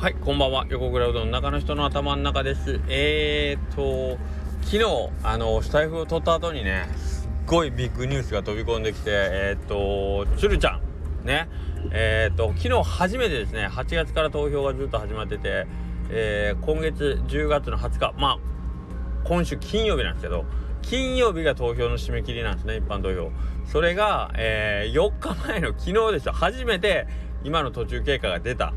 [0.00, 0.64] はい、こんばんは。
[0.70, 2.80] 横倉うどん中の人の頭の中です。
[2.88, 4.18] えーと、
[4.62, 10.80] 昨日、あの、スタイフを撮った後にね、すっごいビッグニュースが飛び込んできて、えーと、つるちゃ
[11.22, 11.50] ん、ね、
[11.92, 15.66] えーと、昨日初めてですね、8月から投票がずっと始まってて、
[16.08, 18.38] えー、今月10月の20日、まあ、
[19.24, 20.46] 今週金曜日なんですけど、
[20.80, 23.30] 金曜日が投票の締め切りなんですね、一般投票。
[23.66, 27.06] それが、えー、4日前の昨日でしょ、初めて
[27.44, 28.72] 今の途中経過が出た。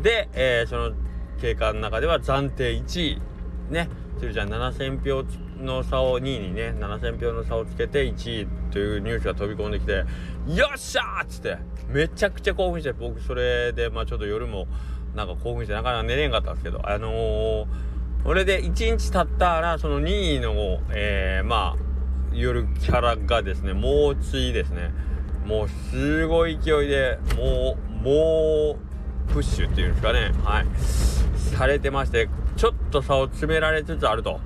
[0.00, 0.92] で、えー、その
[1.40, 3.20] 経過の中では暫定1位
[3.70, 5.24] ね鶴ちゃん7000票
[5.62, 10.04] の差を2位にね7000票の差をつけて1位というニュースが飛び込んできて
[10.46, 14.66] 「よっしゃー!」っつってめちゃくちゃ興奮して僕それでまあちょっと夜も
[15.14, 17.66] なんか興奮してなかなか寝れんかったんですけどあのー、
[18.24, 21.92] これで1日経ったらその2位の、えー、まあ
[22.32, 24.92] 夜キャラがですねもうついですね
[25.46, 28.91] もうすごい勢いでもうもう
[29.28, 30.66] プッシュっていうんですかねはい
[31.56, 34.40] されてましてちょっと差を詰められつつあると。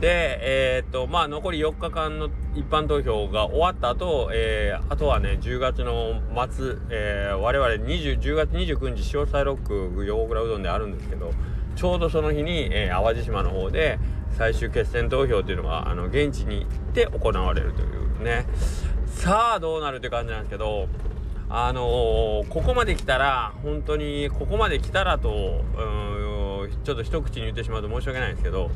[0.00, 11.32] で、えー、っと、まあ、残り4日間の一般投票が終わった後、えー、あとはね、10月の末、えー、我々20、10月29日、潮サイロック横倉うどんであるんですけど、
[11.76, 13.98] ちょうどその日に、えー、淡路島の方で
[14.36, 18.46] 最終決選投票っていうのが、あの、現地に行って行われるというね。
[19.06, 20.88] さあ、どうなるって感じなんですけど、
[21.48, 26.06] あのー、ここまで来たら本当にここまで来たらとうん
[26.84, 28.70] ちょっと一口に言ってしまうと申し訳ないんですけど、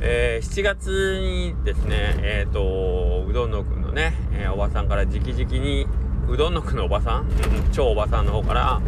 [0.00, 5.86] えー、7月にですねえっ、ー、とうどんのくんのね、えー、おばさんから直々に
[6.28, 7.28] うどんのくんのおばさん、うん、
[7.72, 8.80] 超おばさんの方から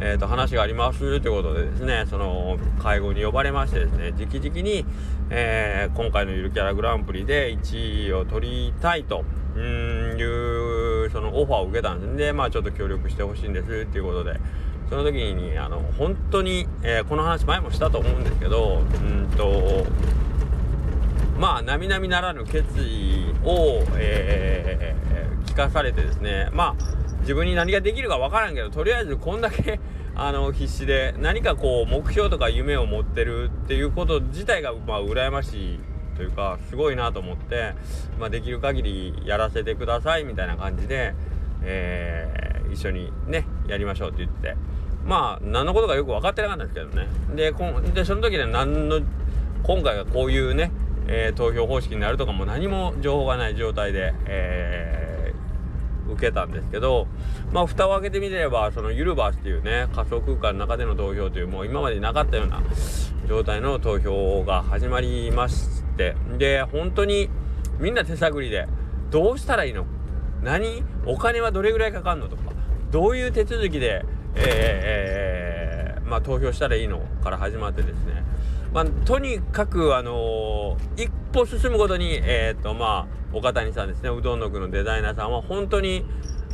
[0.00, 4.84] えーと、話がありますということでですねその会合に呼ばれましてですね直々に、
[5.28, 9.24] えー、今回のゆるキャラグランプリで1位を取りたいと
[9.56, 10.07] うその
[11.40, 14.40] オファーを受けたんでまあちょっと協力してほしいんですっていうことで。
[14.88, 19.84] その時にあの本当に、えー、この話前もしたと思うんですけどうんと
[21.38, 26.48] まあ並々ならぬ決意を、えー、聞かされてですね。
[26.52, 29.80] まあ自分に何ができるか分からんけどとりあえずこんだけ
[30.16, 35.80] あの必死で何かこう目標とか夢を持ってるっていうこと自体がまあ羨ましい
[36.18, 37.74] というかすごいなと思って、
[38.18, 41.14] まあ、できる限りやらせてくださいみたいな感じで、
[41.62, 44.56] えー、一緒にねやりましょうって言って
[45.04, 47.08] まあ何のことかよく分かってなかったんですけどね。
[47.34, 49.00] でこんでその時に何の
[49.62, 50.72] 今回がこういうね、
[51.06, 57.06] えー、投票方式になるとかも何も情報がない状態で、えー、受けたんですけど
[57.52, 62.60] まあ蓋を開けてみればそのユルバースっていうね仮想空間の中での投票というもう今までなかったような
[63.28, 66.16] 状態の投票が始まりまして。
[66.38, 67.28] で本当に
[67.78, 68.66] みんな手探りで
[69.10, 69.84] どうしたらいいの？
[70.42, 70.82] 何？
[71.04, 72.42] お金はどれぐらいかかるのとか。
[72.90, 74.02] どういう手続きで、
[74.34, 77.00] えー、えー、まあ、投票したらいいの？
[77.22, 78.24] から始まってですね、
[78.72, 84.08] まあ、とにかく、あのー、一歩進むごとに、えーとまあ、岡谷さんですね。
[84.08, 86.06] うどんの具のデザイナーさんは本当に、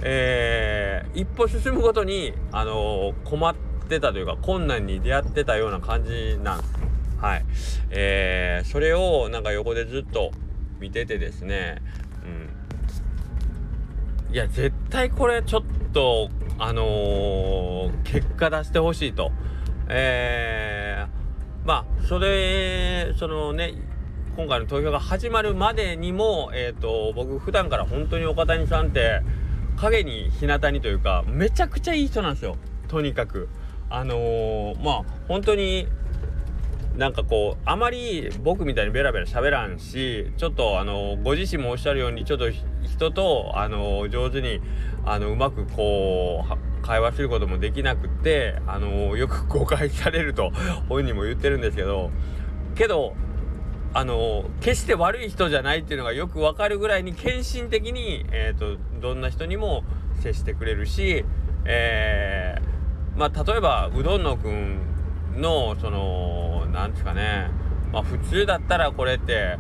[0.02, 3.54] えー、一歩進むごとに、あの困っ
[3.88, 6.93] てたというか困難に出会ってたような感じなんです。
[7.24, 7.44] はい。
[7.88, 10.30] えー、それをなんか横でずっと
[10.78, 11.80] 見ててですね、
[14.28, 14.34] うん。
[14.34, 15.62] いや、絶対これちょっ
[15.94, 19.32] と、あのー、結果出してほしいと。
[19.88, 23.72] えー、まあ、それ、そのね、
[24.36, 29.22] 今回の投票が始まるまでにも、えっ、ー、と、僕普段から本当に岡谷さんって、
[29.78, 32.58] 影に日向にというか、めちゃくちゃいい人なんですよ。
[32.88, 33.48] とにかく。
[33.88, 35.88] あのー、まあ本当に
[36.96, 42.46] なんかこうあまり僕みたいにベラベラ喋らんしちょっとあのご自身もおっしゃるようにちょっと
[42.82, 44.60] 人とあの上手に
[45.04, 50.50] あのうまくこう会話することもできなくってあのよく誤解されると
[50.88, 52.10] 本人も言ってるんですけど
[52.76, 53.14] けど
[53.92, 59.84] あの決して悪い人じゃないっていうのがよくわかるぐらいに献身的に、えーと、どんな人にも
[60.20, 61.24] 接してくれるし、
[61.64, 62.74] えー
[63.16, 64.93] まあ例えばうどんのくん
[65.36, 67.50] のそのなんですかね
[67.92, 69.58] まあ普通だったらこれって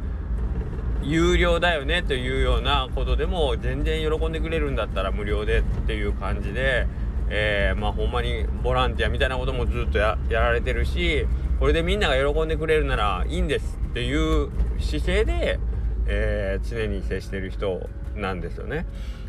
[1.02, 6.86] 有料だよねというようなことでも全然喜んでくれるんだったら無料でっていう感じで、
[7.28, 11.26] えー、まあほんまにボランティアみたいなこともずっとやられてるし
[11.60, 14.50] これでみんなが喜んでくれるならいいんですっていう
[14.80, 15.60] 姿勢で、
[16.06, 18.86] えー、常に接してる人なんですよね。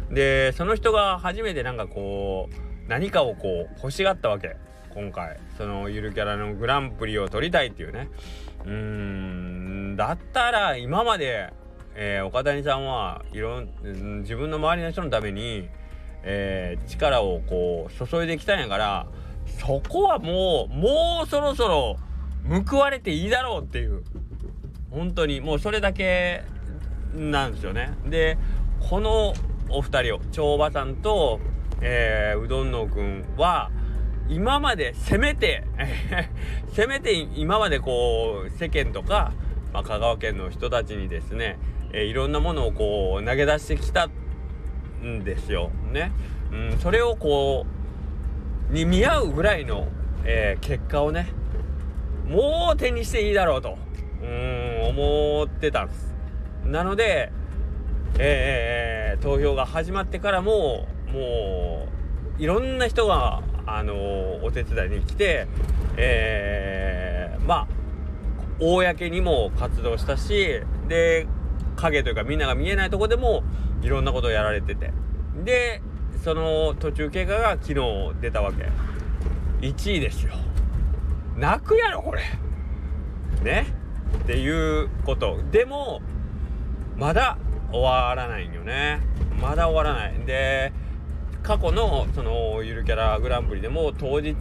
[0.09, 4.56] でその人が初めてなんかこう何かをこう欲しがったわけ
[4.95, 8.09] 今回そのゆるキャラのグランプリを取りたいっていうね。
[8.63, 11.53] うーんだったら今まで、
[11.95, 13.69] えー、岡谷さんはいろん
[14.21, 15.69] 自分の周りの人のために、
[16.24, 19.07] えー、力をこう注いできたんやから
[19.59, 21.98] そこはもうもうそろそろ
[22.69, 24.03] 報われていいだろうっていう。
[24.91, 26.44] 本当にもうそれだけ
[27.13, 27.91] なんですよね。
[28.06, 28.38] で
[28.89, 29.33] この
[29.69, 31.41] お二人を長馬さんと、
[31.81, 33.71] えー、うどんのくんは
[34.30, 35.63] 今までせめて
[36.74, 39.33] せめて今までこう世間とか、
[39.74, 41.57] まあ、香川県の人たちにですね、
[41.94, 44.10] えー、いろんなものをこう投げ出してきた
[45.04, 45.72] んですよ。
[45.92, 46.12] ね。
[46.51, 47.66] うん、それをこ
[48.72, 49.88] うに見合うぐらいの、
[50.24, 51.27] えー、結果をね
[52.27, 53.77] もう手にしていいだろうと
[54.22, 56.16] うん思ってたんです。
[56.66, 57.31] なので、
[58.18, 61.88] えー、投票が始まってからもも
[62.39, 65.47] ういろんな人があのお手伝いに来て、
[65.97, 67.67] えー、まあ
[68.59, 71.27] 公にも活動したしで
[71.75, 73.44] 影というかみんなが見えないとこでも
[73.81, 74.91] いろんなことをやられてて。
[75.44, 75.81] で
[76.23, 77.75] その途中経過が昨日
[78.21, 78.69] 出たわけ。
[79.62, 80.33] 1位ですよ。
[81.38, 82.23] 泣くやろこれ。
[83.44, 83.67] ね？
[84.23, 85.39] っていうこと。
[85.51, 86.01] でも
[86.97, 87.38] まだ
[87.71, 89.01] 終わらないんよね。
[89.39, 90.25] まだ終わらない。
[90.25, 90.71] で
[91.45, 94.36] 過去のそのゆるキャラグランプリでも当日、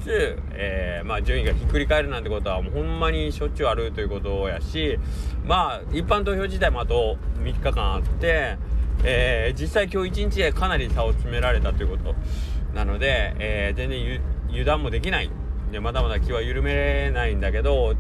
[0.53, 4.99] えー、まあ、順位がひっくり返るなんてことはもうほんまにしょっちゅうあるということやし
[5.45, 8.57] まあ一般投票自体もあと3日間あって、
[9.05, 12.15] えー、実際今日1日でかなり差を詰められたということ
[12.75, 15.31] なので、えー、全然油断もできない。
[15.71, 17.95] でまだまだ気は緩めないんだけど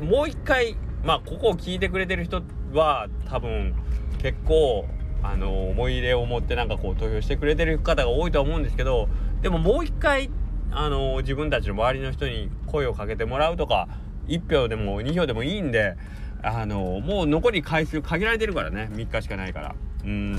[0.00, 2.42] もう一回まあここを聞いてくれてる人
[2.72, 3.74] は多分
[4.22, 4.86] 結構
[5.30, 9.08] あの思い入れを持ってなんかこう投票してくれてる方が多いとは思うんですけど
[9.42, 10.30] でももう一回
[10.70, 13.88] あの自分たちの周りの人に声をかけてもらうとか
[14.28, 15.96] 1票でも2票でもいいんで
[16.42, 19.74] あのもう残り回数限られてるからね3日しかないから。
[20.06, 20.38] うん。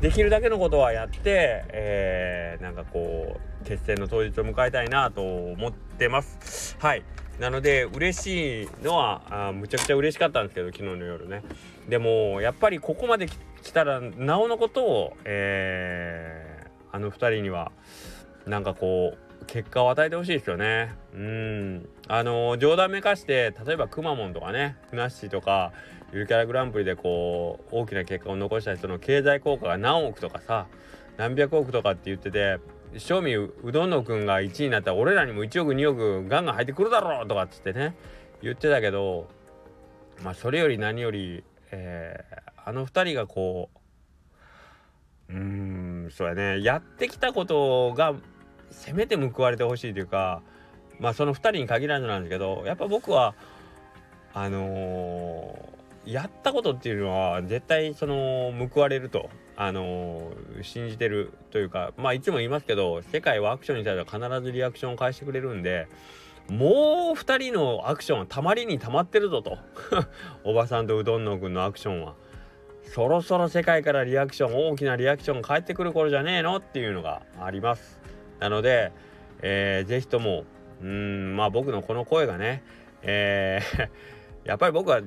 [0.00, 6.76] できるだけのことはやって、えー、なんかこう決戦の当日を迎えたいなと思ってます。
[6.78, 7.02] はい。
[7.40, 11.42] なので嬉しいのはあむちゃくちゃ嬉しかったんですけど昨日の夜ね。
[11.88, 13.28] でもやっぱりここまで
[13.62, 17.72] 来たらなおのことを、えー、あの2人には
[18.46, 20.94] なんかこう結果を与えてほしいですよね。
[21.14, 21.88] うん。
[22.06, 25.72] あの、冗談めかして例えばくまモンとかねふなっしーとか
[26.12, 30.66] ゆるキャラグランプリでこう大きな結果を残した人の経済効果が何億とかさ
[31.16, 32.58] 何百億とかって言ってて
[32.96, 37.94] 正味うどんのくんが1位になったら俺らにも1億2億ガンガン入ってくるだろうとかっつってね
[38.42, 39.28] 言ってたけど
[40.22, 43.68] まあそれより何より、えー、あの2人がこ
[45.28, 48.14] ううんそうやねやってきたことが
[48.70, 50.40] せめて報われてほしいというか
[50.98, 53.34] まあその2人に限らずなんですけどやっぱ僕は
[54.34, 55.67] あの、
[56.12, 59.28] やったことっていうのは絶対その報われると。
[59.60, 65.88] あのー、信じてるというかまあいつも言いますけど世界はアクションに対しては必ずリアクションを返してくれるんで
[66.48, 69.58] もう2人のアクションはたまりにたまってるぞと。
[70.44, 72.14] おばさんとうどんのくんのアクションは。
[72.84, 78.00] そろそろ世界からリアクション大きなリアクションが返ってくる頃じゃねえのっていうのがあります。
[78.38, 78.92] なので、
[79.42, 80.44] えー、ぜひとも
[80.82, 82.62] うんまあ僕のこの声がね
[83.02, 84.17] えー
[84.48, 85.02] やっぱり僕は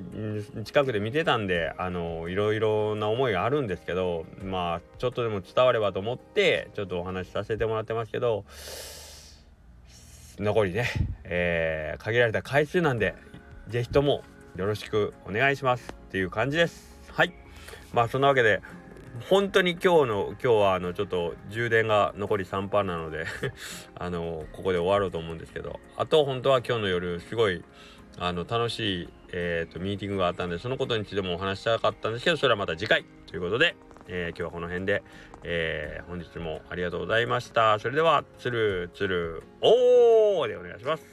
[0.63, 8.45] 近くで見てたんであのいろいろな思いがあるんですけどまあちょっとでも伝わればと思ってちょっとお話しさせてもらってますけど
[10.37, 10.87] 残りね、
[11.23, 13.15] えー、限られた回数なんで
[13.67, 14.23] 是非とも
[14.55, 15.91] よろしくお願いします。
[15.91, 16.99] っていう感じです。
[17.11, 17.33] はい。
[17.93, 18.61] まあそんなわけで
[19.29, 23.25] 本当に今日の今日はあのちょっと充電が残り3%なので
[23.95, 27.63] あのここで終わろうと思うんですけどあと本当は今日の夜すごい
[28.17, 33.75] あの楽しい、えーと、ミーティングがあったんでそのことについてもお話したかったんですけどそれはまた次回ということで、
[34.07, 35.03] えー、今日はこの辺で、
[35.43, 37.79] えー、本日もありがとうございました。
[37.79, 41.05] それではつるつるおーでお願いします。